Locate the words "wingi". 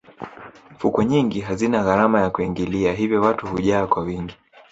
4.03-4.35